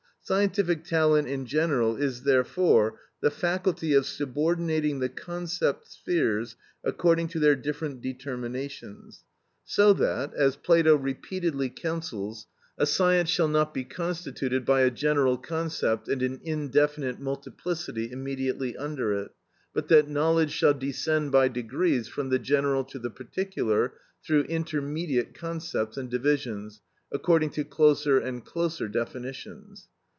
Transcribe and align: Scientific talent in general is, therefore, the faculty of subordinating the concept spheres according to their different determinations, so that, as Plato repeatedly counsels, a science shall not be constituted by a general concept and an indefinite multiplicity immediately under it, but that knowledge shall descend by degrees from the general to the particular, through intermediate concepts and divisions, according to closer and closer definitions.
Scientific 0.23 0.83
talent 0.85 1.27
in 1.27 1.45
general 1.47 1.97
is, 1.97 2.21
therefore, 2.23 2.97
the 3.21 3.29
faculty 3.31 3.93
of 3.93 4.05
subordinating 4.05 4.99
the 4.99 5.09
concept 5.09 5.89
spheres 5.91 6.55
according 6.85 7.27
to 7.27 7.37
their 7.39 7.55
different 7.55 7.99
determinations, 8.01 9.25
so 9.65 9.91
that, 9.93 10.31
as 10.35 10.55
Plato 10.55 10.95
repeatedly 10.95 11.67
counsels, 11.69 12.45
a 12.77 12.85
science 12.85 13.29
shall 13.31 13.47
not 13.49 13.73
be 13.73 13.83
constituted 13.83 14.63
by 14.63 14.81
a 14.81 14.91
general 14.91 15.37
concept 15.37 16.07
and 16.07 16.21
an 16.23 16.39
indefinite 16.43 17.19
multiplicity 17.19 18.09
immediately 18.11 18.77
under 18.77 19.13
it, 19.13 19.31
but 19.73 19.87
that 19.89 20.07
knowledge 20.07 20.51
shall 20.51 20.73
descend 20.75 21.31
by 21.33 21.47
degrees 21.49 22.07
from 22.07 22.29
the 22.29 22.39
general 22.39 22.83
to 22.85 22.99
the 22.99 23.09
particular, 23.09 23.95
through 24.23 24.43
intermediate 24.43 25.33
concepts 25.33 25.97
and 25.97 26.09
divisions, 26.11 26.79
according 27.11 27.49
to 27.49 27.63
closer 27.65 28.17
and 28.19 28.45
closer 28.45 28.87
definitions. 28.87 29.87